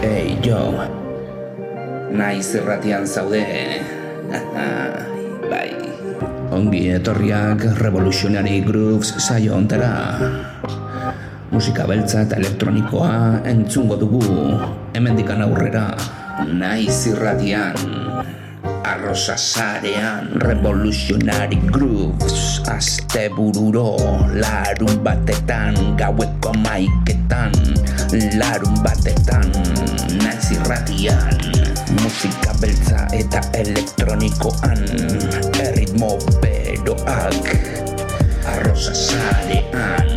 [0.00, 0.80] Ei, jo.
[2.10, 3.44] Naiz irratian zaude.
[5.52, 5.76] bai.
[6.56, 9.92] Ongi etorriak Revolutionary Grooves saio ontera.
[11.52, 14.24] Musika beltza eta elektronikoa entzungo dugu.
[14.96, 15.90] Hemendikan aurrera.
[16.48, 18.09] Naiz irratian.
[18.90, 23.94] Arrosa sarean Revolutionary Grooves Aste bururo
[24.34, 27.54] Larun batetan Gaueko maiketan
[28.34, 29.46] Larun batetan
[30.18, 31.38] Naiz irratian
[32.02, 34.82] Musika beltza eta elektronikoan
[35.62, 37.46] Erritmo beroak
[38.42, 40.10] Arrosa sarean.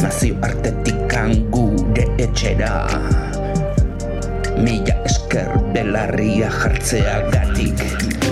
[0.00, 2.88] Nazio artetikan gure etxera
[4.56, 7.76] Mila esker belarria jartzea gatik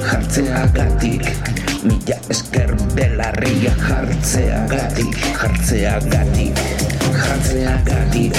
[0.01, 1.25] Jartzea gatik
[1.85, 6.57] Mila esker belarria jartzea gatik Jartzea gatik
[7.13, 8.33] Jartzea gatik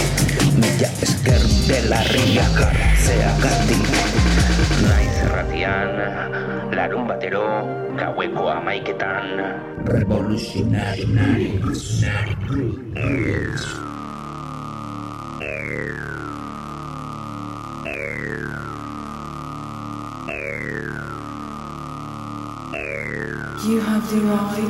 [0.57, 3.85] Mila esker belarria jartzea gatik
[4.81, 5.93] Naiz erratian
[6.73, 7.45] Larun batero
[8.01, 9.45] Gaueko amaiketan
[9.85, 11.05] Revolutionary
[23.65, 24.61] You have the right.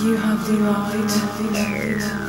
[0.00, 2.21] You have the right.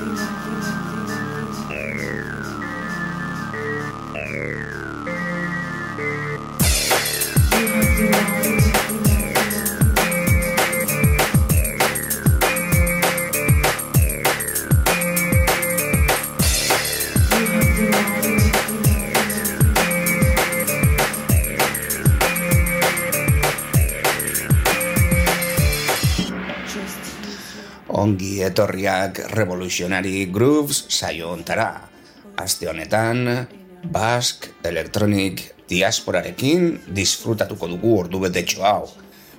[28.43, 31.87] Ongi etorriak Revolutionary Grooves saio ontara.
[32.35, 33.47] Aste honetan,
[33.87, 38.89] Bask Electronic Diasporarekin disfrutatuko dugu ordu betetxo hau.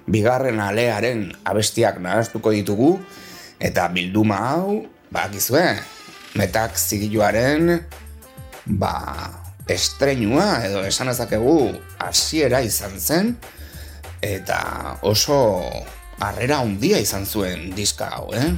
[0.08, 2.94] Bigarren alearen abestiak nahaztuko ditugu,
[3.60, 5.66] eta bilduma hau, bakizue,
[6.40, 7.82] metak zigiluaren,
[8.64, 8.94] ba,
[9.68, 13.34] estrenua edo esan ezakegu hasiera izan zen,
[14.24, 15.44] eta oso
[16.20, 18.52] harrera handia izan zuen diska hau, eh?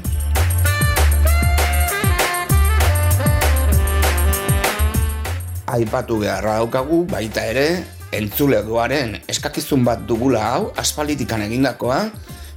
[5.76, 7.68] Aipatu beharra daukagu baita ere
[8.16, 12.06] entzulegoaren eskakizun bat dugula hau aspalitikan egindakoa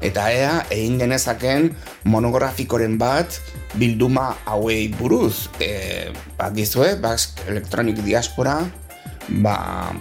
[0.05, 1.71] eta ea egin genezaken
[2.07, 3.39] monografikoren bat
[3.75, 5.49] bilduma hauei buruz.
[5.59, 8.61] E, bakizue, Basque Electronic Diaspora,
[9.43, 9.91] ba,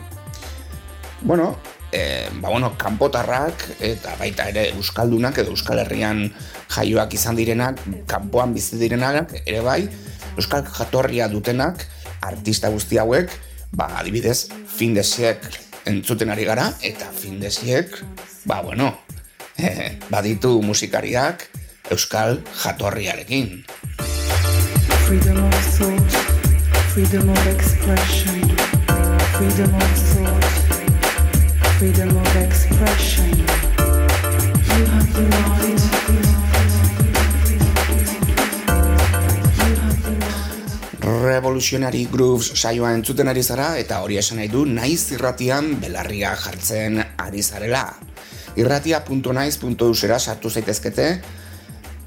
[1.23, 1.57] bueno,
[1.93, 6.27] e, ba, bueno, kanpotarrak eta baita ere euskaldunak edo euskal herrian
[6.75, 9.83] jaioak izan direnak, kanpoan bizi direnak ere bai,
[10.37, 11.87] euskal jatorria dutenak,
[12.21, 13.33] artista guzti hauek,
[13.73, 18.05] ba, adibidez, fin de siècle entzuten ari gara, eta fin de siècle,
[18.45, 18.93] ba, bueno,
[20.13, 21.49] baditu musikariak
[21.91, 23.65] euskal jatorriarekin.
[25.09, 26.13] freedom of thought,
[26.93, 28.45] freedom of expression,
[29.39, 30.18] freedom of thought,
[31.79, 33.31] freedom of expression.
[33.31, 35.79] You have the right.
[41.23, 46.99] Revolutionary Grooves saioa entzuten ari zara eta hori esan nahi du naiz irratian belarria jartzen
[46.99, 47.85] ari zarela.
[48.59, 51.07] Irratia.naiz.eusera sartu zaitezkete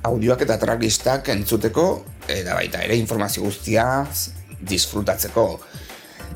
[0.03, 1.86] audioak eta tracklistak entzuteko
[2.28, 3.86] eta baita ere informazio guztia
[4.59, 5.48] disfrutatzeko.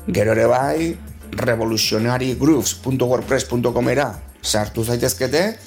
[0.08, 0.96] Gero ere bai,
[1.32, 5.58] revolutionarygrooves.wordpress.com era sartu zaitezkete,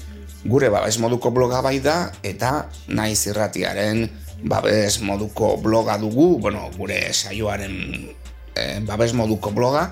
[0.46, 4.10] gure babes moduko bloga bai da, eta naiz irratiaren
[4.44, 7.76] babes moduko bloga dugu, bueno, gure saioaren
[8.56, 9.90] eh, babes moduko bloga,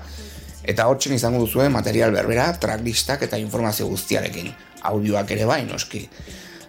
[0.68, 4.52] eta hortzen izango duzue material berbera, tracklistak eta informazio guztiarekin.
[4.88, 6.04] Audioak ere bai, noski.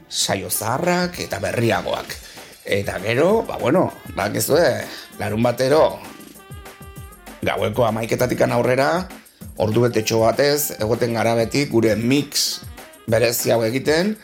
[0.09, 2.15] Saio zaharrak eta berriagoak.
[2.65, 4.83] Eta gero, ba bueno, bakizue,
[5.19, 5.99] larun batero,
[7.45, 9.07] gaueko amaiketatikan aurrera,
[9.59, 12.59] ordu betetxo batez, egoten gara beti gure mix
[13.09, 14.15] berezi hau egiten,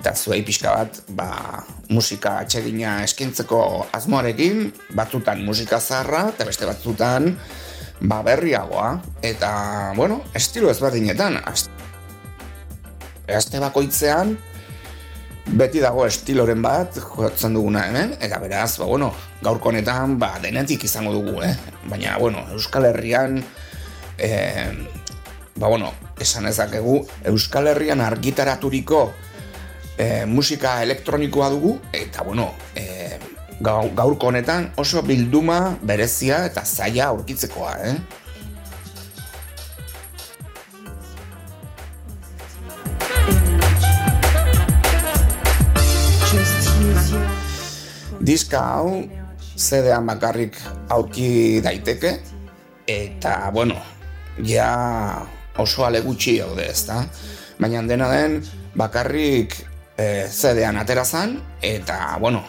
[0.00, 1.28] eta zuei pixka bat, ba,
[1.92, 7.36] musika atsegina eskintzeko asmoarekin, batzutan musika zaharra, eta beste batzutan,
[8.00, 9.52] ba, berriagoa, eta,
[9.96, 14.36] bueno, estilo ezberdinetan, aste bakoitzean,
[15.58, 20.84] beti dago estiloren bat jotzen duguna hemen, eta beraz, ba, bueno, gaurko honetan, ba, denetik
[20.86, 21.52] izango dugu, eh?
[21.90, 23.42] Baina, bueno, Euskal Herrian,
[24.18, 24.70] eh,
[25.56, 29.12] ba, bueno, esan ezakegu, Euskal Herrian argitaraturiko
[29.98, 33.18] e, musika elektronikoa dugu, eta bueno, e,
[33.62, 37.96] gaurko honetan oso bilduma berezia eta zaila aurkitzekoa, eh?
[48.22, 49.21] Diska hau
[49.62, 50.58] zedean bakarrik
[50.90, 52.16] aurki daiteke
[52.90, 53.76] eta bueno,
[54.44, 55.26] ja
[55.62, 57.04] oso ale gutxi daude, ezta?
[57.60, 58.40] Baina dena den
[58.74, 59.54] bakarrik
[59.96, 62.42] e, zedean aterazan eta bueno,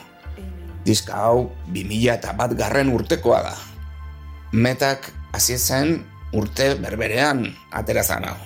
[0.85, 3.53] diska hau 2000 eta bat garren urtekoa da.
[4.53, 5.99] Metak hasi zen
[6.33, 8.39] urte berberean aterazan hau.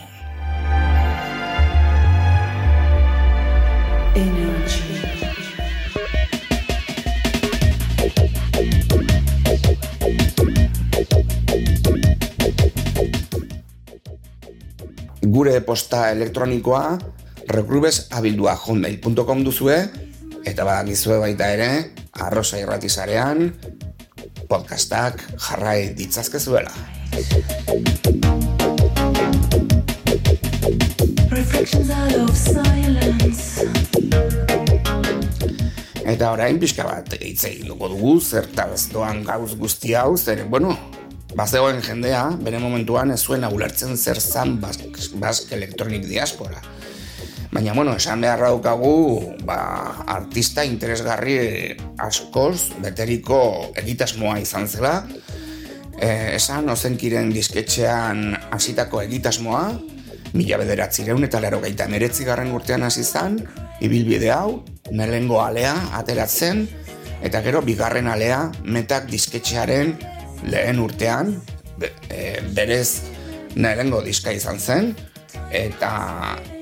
[15.27, 16.97] Gure posta elektronikoa
[17.51, 19.75] rekrubesabildua.com duzue
[20.47, 21.69] eta badakizue baita ere
[22.23, 23.49] arrosa irratizarean
[24.47, 26.71] podcastak jarrai ditzazkezuela.
[36.07, 40.77] Eta orain pixka bat hitz egin dugu dugu, zertaz doan gauz guzti hau, zer, bueno,
[41.35, 46.61] bazegoen jendea, bere momentuan ez zuen agulertzen zer zan bask, elektronik diaspora.
[47.51, 49.57] Baina, bueno, esan beharra daukagu, ba,
[50.07, 53.39] artista interesgarri askoz, beteriko
[53.79, 54.99] egitasmoa izan zela.
[55.97, 59.63] E, esan, ozenkiren disketxean hasitako egitasmoa,
[60.35, 63.39] mila bederatzireun eta lero gaita garren urtean hasi zan,
[63.81, 66.67] ibilbide hau, nelengo alea ateratzen,
[67.23, 69.97] eta gero bigarren alea metak disketxearen
[70.45, 71.33] lehen urtean,
[72.09, 73.01] e, berez
[73.55, 74.93] nelengo diska izan zen,
[75.51, 75.91] eta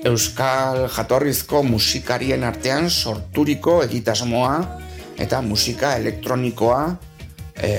[0.06, 4.54] euskal jatorrizko musikarien artean sorturiko egitasmoa
[5.18, 6.82] eta musika elektronikoa
[7.56, 7.70] e,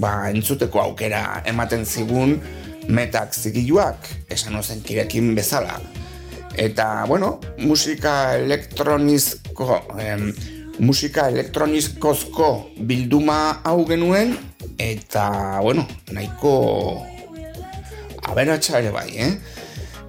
[0.00, 2.36] ba, entzuteko aukera ematen zigun
[2.88, 5.78] metak zigiluak esan ozen kirekin bezala.
[6.58, 10.32] Eta, bueno, musika elektronizko, em,
[10.82, 12.48] musika elektronizkozko
[12.88, 14.34] bilduma hau genuen,
[14.78, 17.04] eta, bueno, nahiko
[18.22, 19.32] aberatsa ere bai, eh?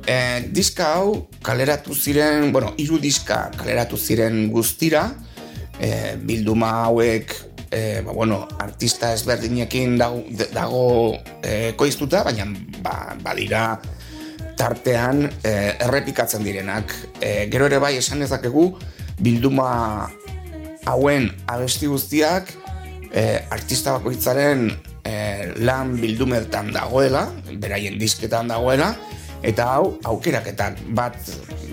[0.10, 0.16] E,
[0.54, 5.10] diska hau kaleratu ziren, bueno, hiru diska kaleratu ziren guztira,
[5.80, 7.34] e, bilduma hauek,
[7.72, 10.24] e, ba, bueno, artista ezberdinekin dago,
[10.54, 10.86] dago
[11.44, 12.48] e, koiztuta, baina
[12.84, 13.80] ba, badira
[14.60, 16.94] tartean e, errepikatzen direnak.
[17.22, 18.74] E, gero ere bai esan ezakegu
[19.20, 20.10] bilduma
[20.90, 22.52] hauen abesti guztiak
[23.12, 24.70] e, artista bakoitzaren
[25.04, 25.14] e,
[25.66, 27.28] lan bildumertan dagoela,
[27.62, 28.94] beraien disketan dagoela,
[29.44, 31.16] eta hau aukeraketak bat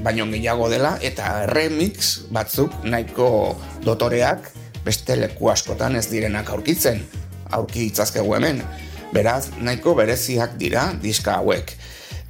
[0.04, 4.52] baino gehiago dela eta remix batzuk nahiko dotoreak
[4.86, 7.02] beste leku askotan ez direnak aurkitzen
[7.50, 8.62] aurki ditzazkegu hemen.
[9.14, 11.74] Beraz nahiko bereziak dira diska hauek.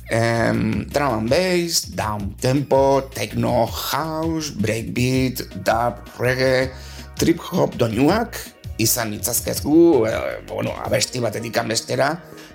[0.06, 6.70] Em, drum and bass, down tempo, techno, house, breakbeat, dub, reggae,
[7.18, 8.38] trip hop doinuak
[8.78, 10.16] izan itzazkezgu, e,
[10.48, 12.10] bueno, abesti batetik bestera,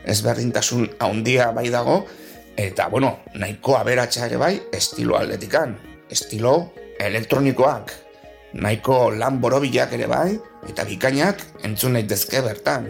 [0.06, 2.06] ezberdintasun handia bai dago,
[2.57, 5.77] Eta, bueno, nahiko aberatsa ere bai, estilo aldetikan.
[6.11, 7.94] Estilo elektronikoak.
[8.59, 10.35] Nahiko lan borobilak ere bai,
[10.68, 12.90] eta bikainak entzun naitezke bertan.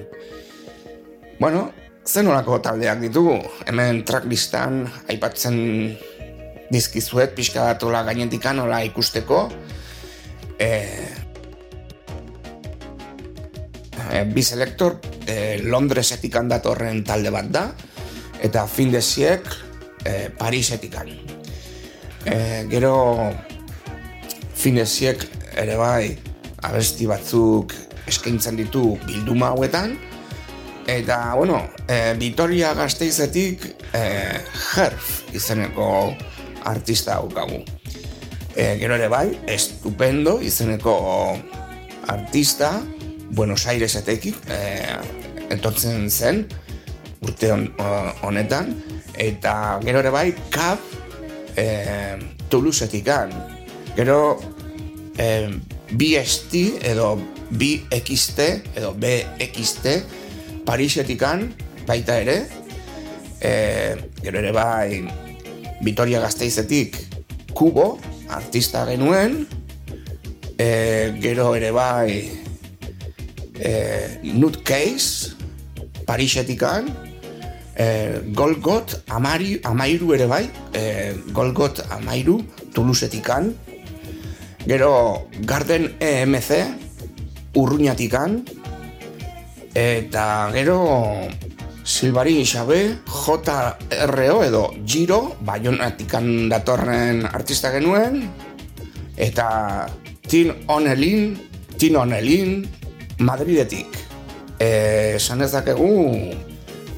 [1.40, 1.70] Bueno,
[2.06, 3.38] zen olako taldeak ditugu.
[3.70, 5.56] Hemen tracklistan aipatzen
[6.74, 9.46] dizkizuet pixka datola gainetikan ola ikusteko.
[10.58, 10.70] E,
[14.12, 17.66] e, Biselektor e, Londresetik handatorren talde bat da
[18.44, 19.48] eta fin de siek
[20.06, 20.98] e, Parisetik
[22.26, 23.32] e, gero
[24.54, 25.26] fin de siek
[25.58, 26.18] ere bai
[26.68, 27.74] abesti batzuk
[28.08, 29.96] eskaintzen ditu bilduma hauetan
[30.88, 34.04] eta bueno e, Vitoria Gasteizetik e,
[34.76, 36.14] Herf izeneko
[36.66, 37.64] artista haukagu
[38.56, 40.96] e, gero ere bai estupendo izeneko
[42.12, 42.82] artista
[43.32, 44.58] Buenos Airesetik e,
[45.52, 46.46] entortzen zen
[47.22, 47.52] urte
[48.26, 48.74] honetan,
[49.16, 50.82] eta gero ere bai, kap
[51.56, 52.18] e,
[52.50, 53.08] Toulousetik
[53.96, 54.40] Gero
[55.18, 55.50] e,
[55.92, 57.16] BST edo
[57.52, 58.40] BXT
[58.76, 59.96] edo BXT
[60.66, 61.24] Parisetik
[61.88, 62.48] baita ere,
[63.40, 65.08] e, gero ere bai,
[65.82, 66.98] Vitoria Gasteizetik
[67.54, 69.48] Kubo, artista genuen,
[70.58, 72.41] e, gero ere bai,
[73.62, 75.38] e, Nutcase,
[76.06, 76.90] Parisetikan,
[77.78, 82.42] e, Golgot amari, amairu ere bai, e, Golgot amairu
[82.74, 83.54] Tulusetikan,
[84.66, 86.50] Gero Garden EMC
[87.58, 88.46] urruñatikan.
[89.74, 91.16] Eta gero
[91.84, 98.30] Silbari Xabe JRO edo Giro Bayonatikan datorren artista genuen.
[99.18, 99.88] Eta
[100.28, 101.40] Tin Onelin
[101.80, 102.68] Tin Onelin
[103.22, 103.98] Madridetik.
[104.58, 105.90] Eh, esan ez dakegu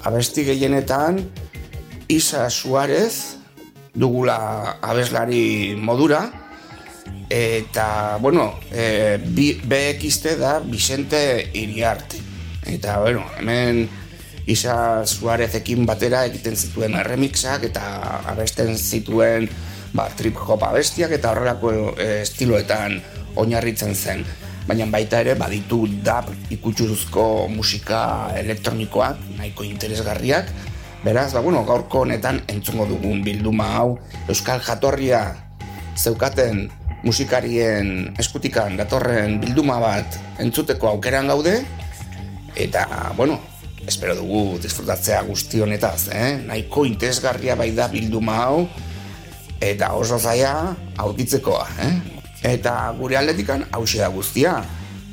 [0.08, 1.20] abesti gehienetan
[2.08, 3.40] Isa Suarez
[3.94, 6.24] dugula abeslari modura.
[7.34, 12.20] Eta bueno e, BXT da Vicente Iriarte
[12.68, 13.90] eta bueno hemen
[14.46, 17.84] Isa Suarezekin batera egiten zituen remixak eta
[18.30, 19.50] abesten zituen
[19.94, 23.00] ba, trip hop abestiak eta horrelako e, estiloetan
[23.36, 24.26] oinarritzen zen
[24.68, 30.48] baina baita ere baditu dab ikutsuzko musika elektronikoak nahiko interesgarriak
[31.04, 33.98] beraz, ba, bueno, gaurko honetan entzungo dugun bilduma hau
[34.32, 35.36] Euskal Jatorria
[36.00, 36.70] zeukaten
[37.04, 41.60] musikarien eskutikan datorren bilduma bat entzuteko aukeran gaude
[42.56, 43.42] eta, bueno,
[43.84, 46.40] espero dugu disfrutatzea guzti honetaz, eh?
[46.48, 48.64] nahiko interesgarria bai da bilduma hau
[49.64, 50.54] eta oso zaia
[51.04, 51.94] aurkitzekoa, eh?
[52.44, 54.58] Eta gure aldetikan hausia da guztia.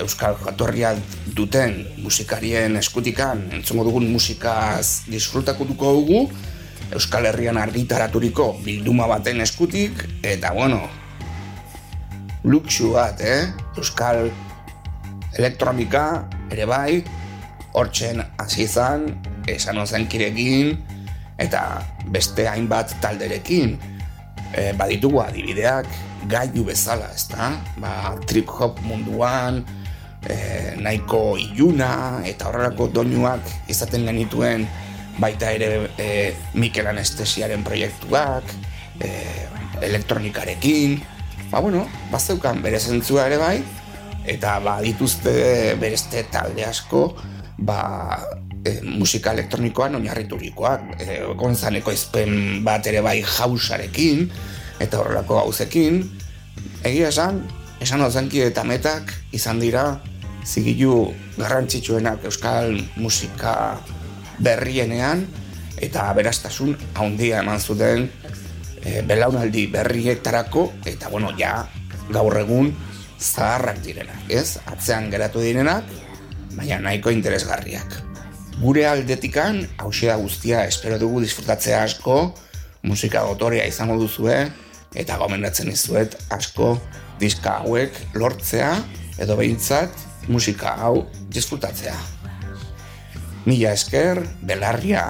[0.01, 0.95] Euskal jatorria
[1.37, 6.23] duten musikarien eskutikan entzongo dugun musikaz disfrutako duko dugu
[6.91, 10.81] Euskal Herrian argitaraturiko bilduma baten eskutik eta bueno
[12.43, 13.53] luxu bat, eh?
[13.79, 14.31] Euskal
[15.39, 17.05] elektronika ere bai
[17.79, 19.07] hortzen hasi izan
[19.47, 20.75] esan kirekin
[21.39, 23.77] eta beste hainbat talderekin
[24.53, 25.87] e, baditugu adibideak
[26.29, 27.53] gaiu bezala, ez da?
[27.81, 29.63] Ba, trip hop munduan,
[30.27, 34.67] e, nahiko iluna, eta horrelako doinuak izaten genituen
[35.21, 36.09] baita ere e,
[36.55, 38.55] Mikel Anestesiaren proiektuak,
[39.01, 39.11] e,
[39.85, 41.01] elektronikarekin,
[41.51, 43.57] ba, bueno, bazeukan bere zentzua ere bai,
[44.29, 47.09] eta ba, dituzte bereste talde asko,
[47.59, 47.81] ba,
[48.65, 54.29] e, musika elektronikoan oinarriturikoak, e, gonzaneko izpen bat ere bai jausarekin,
[54.81, 56.03] eta horrelako gauzekin,
[56.85, 57.45] egia esan,
[57.81, 60.01] esan ozenki eta metak izan dira
[60.45, 63.81] zigilu garrantzitsuenak euskal musika
[64.41, 65.27] berrienean
[65.81, 68.09] eta berastasun handia eman zuten
[68.83, 71.69] e, belaunaldi berrietarako eta bueno, ja
[72.11, 72.73] gaur egun
[73.21, 74.59] zaharrak direnak, ez?
[74.65, 75.85] Atzean geratu direnak,
[76.57, 77.99] baina nahiko interesgarriak.
[78.61, 82.35] Gure aldetikan, hausia guztia espero dugu disfrutatzea asko,
[82.83, 84.37] musika dotorea izango duzue,
[84.95, 86.75] eta gomendatzen izuet asko
[87.21, 88.73] diska hauek lortzea
[89.21, 91.97] edo behintzat musika hau disfrutatzea.
[93.47, 95.05] Mila esker belarria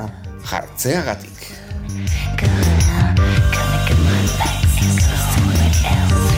[0.50, 1.50] jartzeagatik.
[1.90, 6.30] Think I'm making my back, so fuck someone else.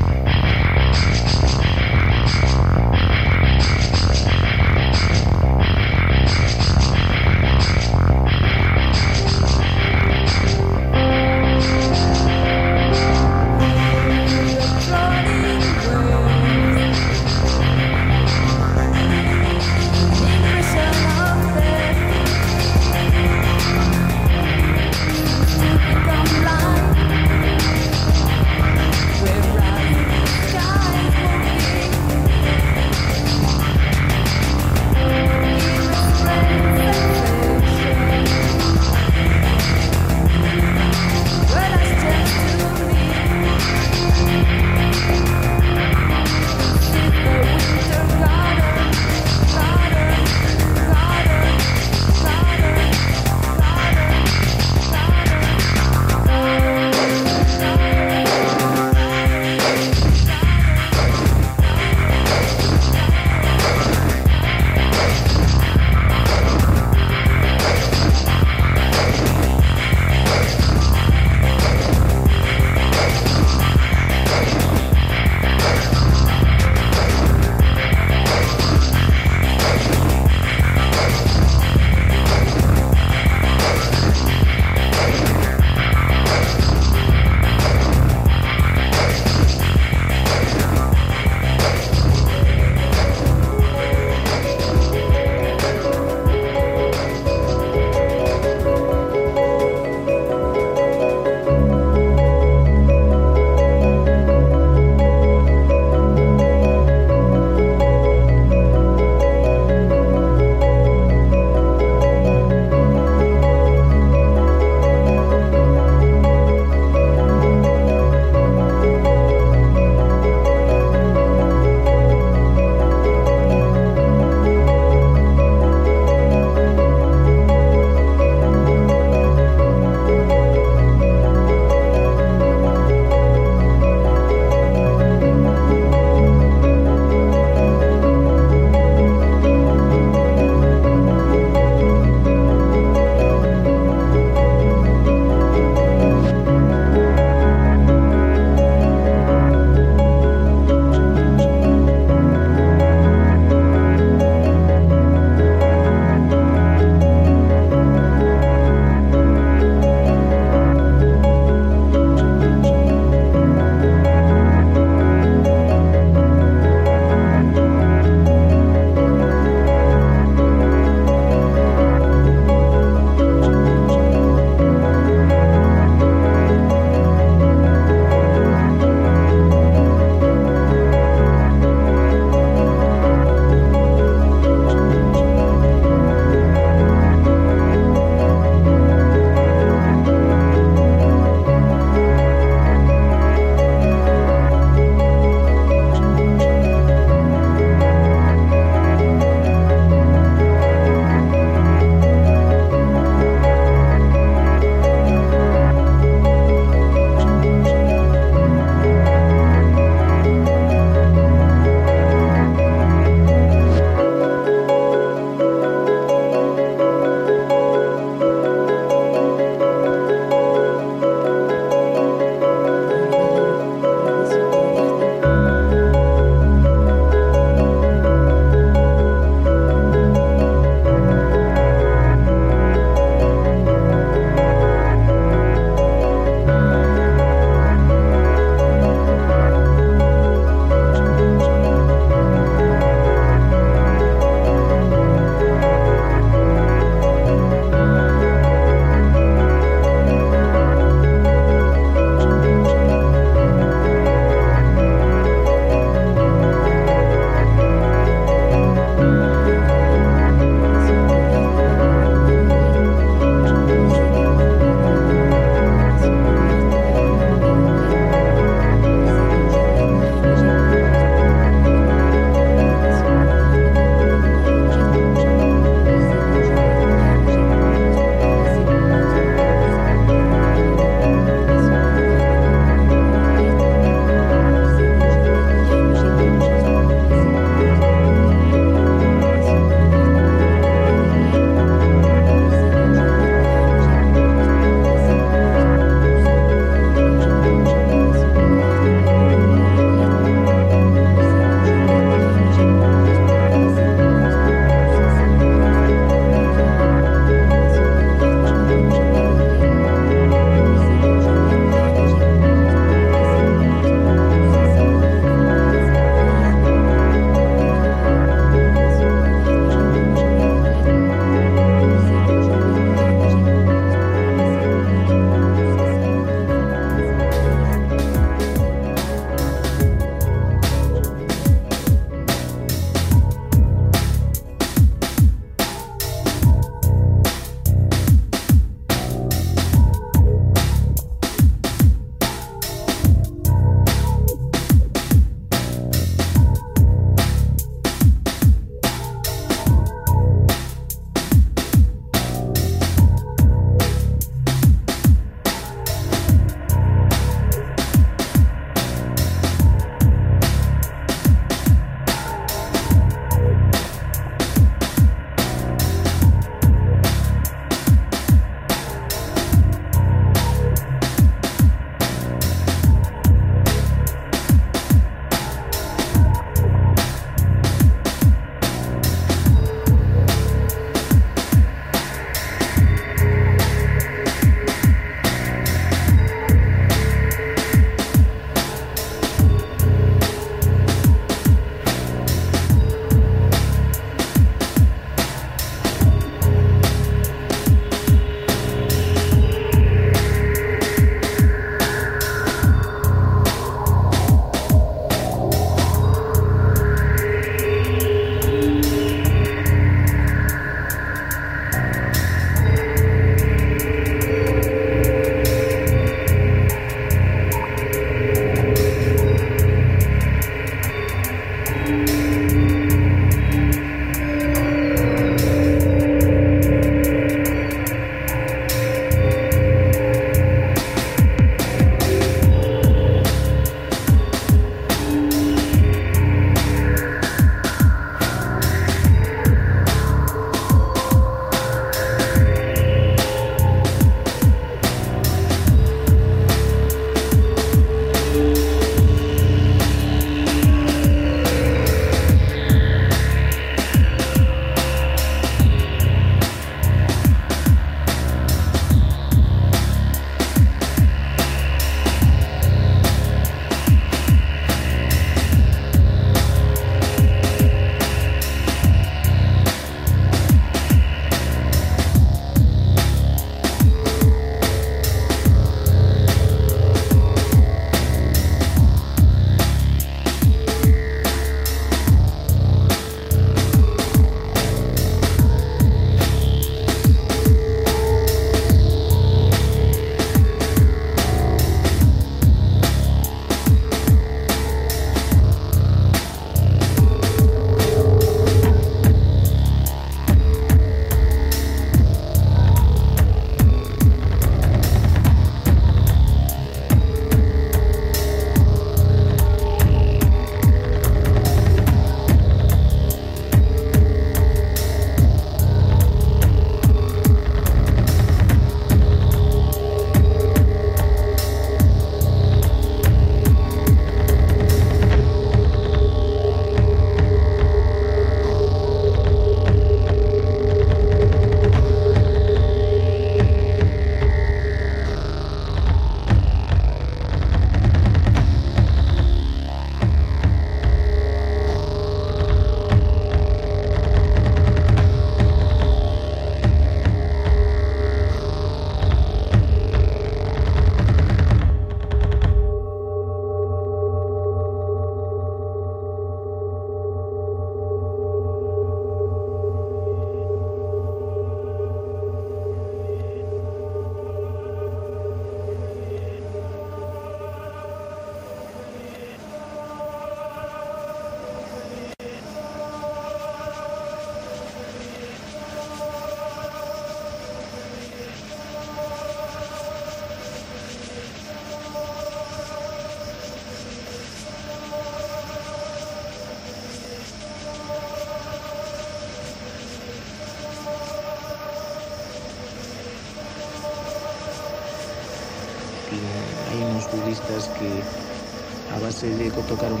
[599.71, 600.00] tocar un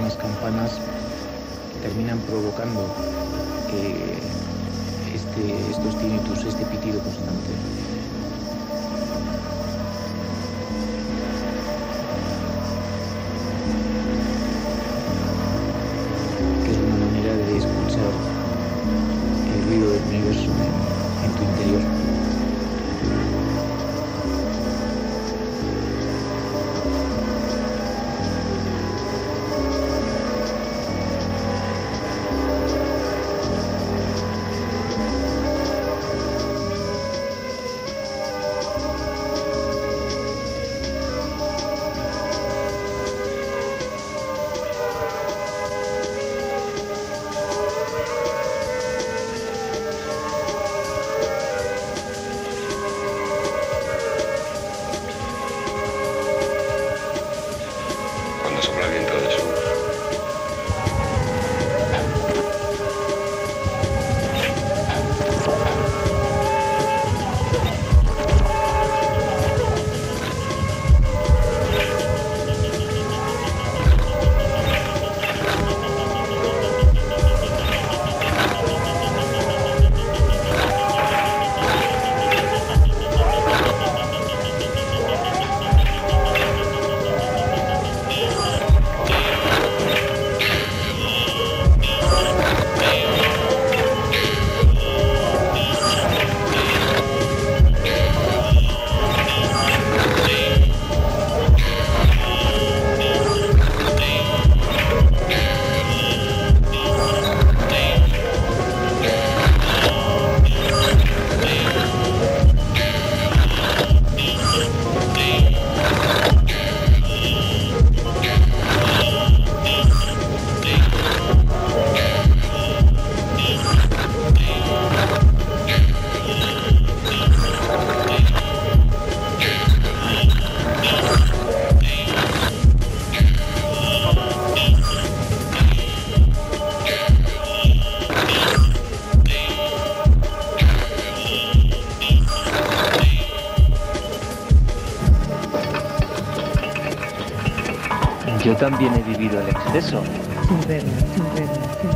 [148.43, 150.01] Yo también he vivido el exceso.
[150.47, 151.89] sin verla, sin verla, sin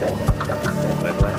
[0.00, 0.22] verla,
[0.88, 1.31] sin verla.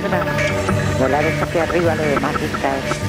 [0.00, 0.24] Recuerda,
[1.00, 3.07] volar es hacia arriba, lo demás es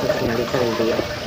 [0.00, 1.19] su señorita del día.